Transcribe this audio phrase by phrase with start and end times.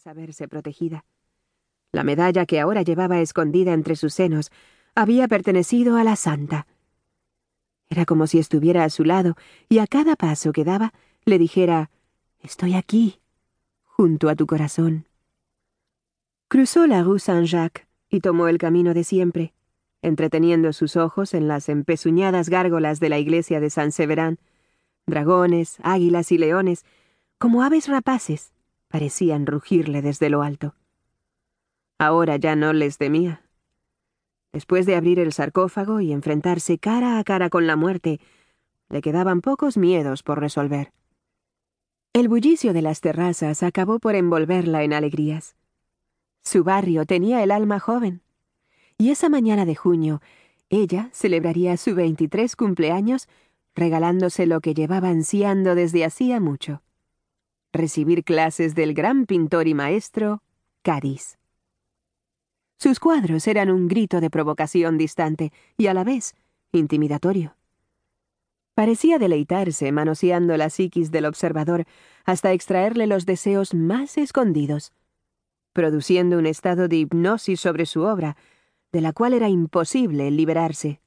[0.00, 1.04] saberse protegida.
[1.92, 4.50] La medalla que ahora llevaba escondida entre sus senos
[4.94, 6.66] había pertenecido a la santa.
[7.90, 9.36] Era como si estuviera a su lado
[9.68, 10.94] y a cada paso que daba
[11.26, 11.90] le dijera
[12.38, 13.20] Estoy aquí,
[13.84, 15.06] junto a tu corazón.
[16.48, 19.52] Cruzó la rue Saint-Jacques y tomó el camino de siempre,
[20.00, 24.38] entreteniendo sus ojos en las empezuñadas gárgolas de la iglesia de San Severán.
[25.06, 26.86] Dragones, águilas y leones,
[27.36, 28.54] como aves rapaces,
[28.90, 30.74] parecían rugirle desde lo alto.
[31.96, 33.42] Ahora ya no les temía.
[34.52, 38.20] Después de abrir el sarcófago y enfrentarse cara a cara con la muerte,
[38.88, 40.92] le quedaban pocos miedos por resolver.
[42.12, 45.54] El bullicio de las terrazas acabó por envolverla en alegrías.
[46.42, 48.22] Su barrio tenía el alma joven.
[48.98, 50.20] Y esa mañana de junio,
[50.68, 53.28] ella celebraría su 23 cumpleaños
[53.76, 56.82] regalándose lo que llevaba ansiando desde hacía mucho.
[57.72, 60.42] Recibir clases del gran pintor y maestro,
[60.82, 61.38] Cádiz.
[62.78, 66.34] Sus cuadros eran un grito de provocación distante y a la vez
[66.72, 67.54] intimidatorio.
[68.74, 71.84] Parecía deleitarse manoseando la psiquis del observador
[72.24, 74.92] hasta extraerle los deseos más escondidos,
[75.72, 78.36] produciendo un estado de hipnosis sobre su obra,
[78.90, 81.00] de la cual era imposible liberarse.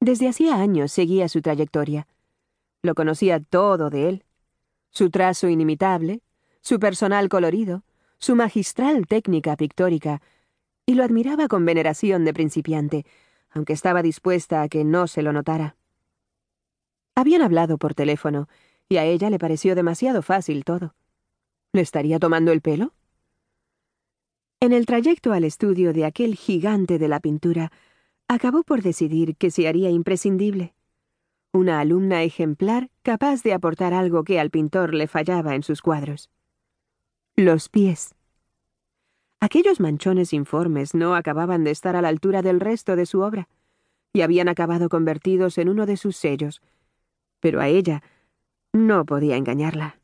[0.00, 2.06] Desde hacía años seguía su trayectoria.
[2.82, 4.24] Lo conocía todo de él.
[4.94, 6.22] Su trazo inimitable,
[6.60, 7.82] su personal colorido,
[8.18, 10.22] su magistral técnica pictórica,
[10.86, 13.04] y lo admiraba con veneración de principiante,
[13.50, 15.76] aunque estaba dispuesta a que no se lo notara.
[17.16, 18.48] Habían hablado por teléfono,
[18.88, 20.94] y a ella le pareció demasiado fácil todo.
[21.72, 22.92] ¿Le estaría tomando el pelo?
[24.60, 27.72] En el trayecto al estudio de aquel gigante de la pintura,
[28.28, 30.73] acabó por decidir que se haría imprescindible.
[31.54, 36.28] Una alumna ejemplar capaz de aportar algo que al pintor le fallaba en sus cuadros.
[37.36, 38.16] Los pies.
[39.38, 43.48] Aquellos manchones informes no acababan de estar a la altura del resto de su obra,
[44.12, 46.60] y habían acabado convertidos en uno de sus sellos,
[47.38, 48.02] pero a ella
[48.72, 50.00] no podía engañarla.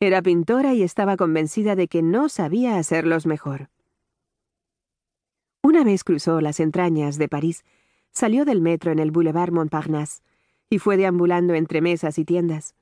[0.00, 3.68] Era pintora y estaba convencida de que no sabía hacerlos mejor.
[5.62, 7.66] Una vez cruzó las entrañas de París,
[8.12, 10.22] salió del metro en el Boulevard Montparnasse
[10.74, 12.74] y fue deambulando entre mesas y tiendas.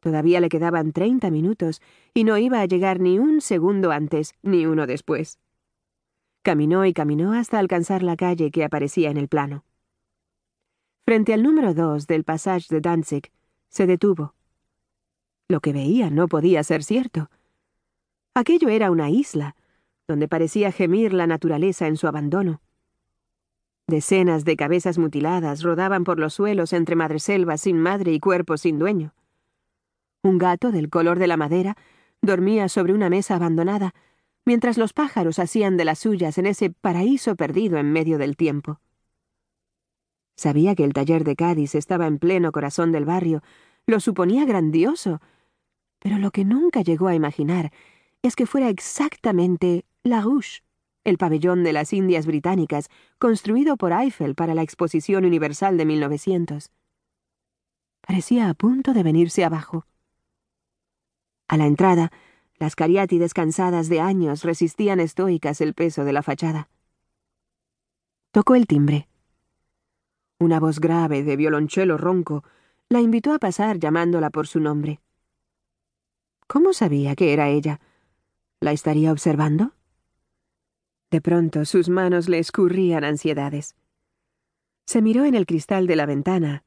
[0.00, 1.80] Todavía le quedaban treinta minutos
[2.12, 5.38] y no iba a llegar ni un segundo antes ni uno después.
[6.42, 9.64] Caminó y caminó hasta alcanzar la calle que aparecía en el plano.
[11.04, 13.30] Frente al número dos del Passage de Danzig,
[13.68, 14.34] se detuvo.
[15.46, 17.30] Lo que veía no podía ser cierto.
[18.34, 19.54] Aquello era una isla,
[20.08, 22.60] donde parecía gemir la naturaleza en su abandono.
[23.88, 28.80] Decenas de cabezas mutiladas rodaban por los suelos entre madreselvas sin madre y cuerpos sin
[28.80, 29.14] dueño.
[30.24, 31.76] Un gato del color de la madera
[32.20, 33.94] dormía sobre una mesa abandonada,
[34.44, 38.80] mientras los pájaros hacían de las suyas en ese paraíso perdido en medio del tiempo.
[40.34, 43.42] Sabía que el taller de Cádiz estaba en pleno corazón del barrio,
[43.86, 45.20] lo suponía grandioso,
[46.00, 47.72] pero lo que nunca llegó a imaginar
[48.22, 50.65] es que fuera exactamente la Rouge,
[51.06, 56.72] el pabellón de las Indias Británicas, construido por Eiffel para la Exposición Universal de 1900.
[58.04, 59.86] Parecía a punto de venirse abajo.
[61.46, 62.10] A la entrada,
[62.58, 66.70] las cariátides cansadas de años resistían estoicas el peso de la fachada.
[68.32, 69.08] Tocó el timbre.
[70.40, 72.42] Una voz grave de violonchelo ronco
[72.88, 75.00] la invitó a pasar llamándola por su nombre.
[76.48, 77.80] ¿Cómo sabía que era ella?
[78.58, 79.75] ¿La estaría observando?
[81.10, 83.76] De pronto sus manos le escurrían ansiedades.
[84.86, 86.64] Se miró en el cristal de la ventana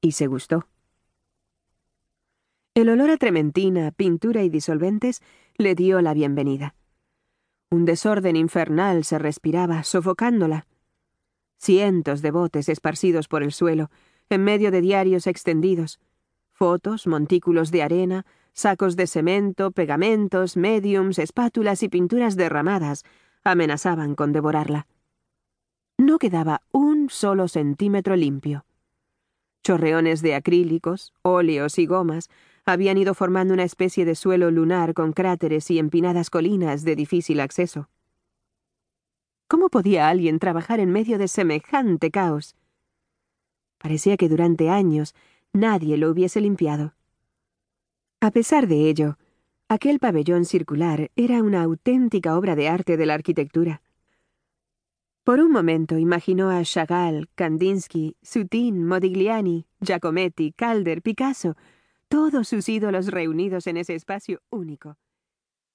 [0.00, 0.66] y se gustó.
[2.74, 5.22] El olor a trementina, pintura y disolventes
[5.56, 6.74] le dio la bienvenida.
[7.70, 10.66] Un desorden infernal se respiraba, sofocándola.
[11.56, 13.90] Cientos de botes esparcidos por el suelo,
[14.28, 16.00] en medio de diarios extendidos,
[16.52, 23.04] fotos, montículos de arena, sacos de cemento, pegamentos, mediums, espátulas y pinturas derramadas,
[23.50, 24.86] amenazaban con devorarla.
[25.98, 28.66] No quedaba un solo centímetro limpio.
[29.62, 32.28] Chorreones de acrílicos, óleos y gomas
[32.64, 37.40] habían ido formando una especie de suelo lunar con cráteres y empinadas colinas de difícil
[37.40, 37.88] acceso.
[39.48, 42.56] ¿Cómo podía alguien trabajar en medio de semejante caos?
[43.78, 45.14] Parecía que durante años
[45.52, 46.94] nadie lo hubiese limpiado.
[48.20, 49.18] A pesar de ello,
[49.68, 53.82] Aquel pabellón circular era una auténtica obra de arte de la arquitectura.
[55.24, 61.56] Por un momento imaginó a Chagall, Kandinsky, Sutin, Modigliani, Giacometti, Calder, Picasso,
[62.06, 64.98] todos sus ídolos reunidos en ese espacio único.